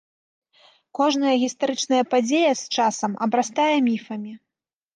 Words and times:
Кожная 0.99 1.33
гістарычная 1.43 2.01
падзея 2.15 2.51
з 2.63 2.81
часам 2.81 3.11
абрастае 3.29 3.71
міфамі. 3.93 4.33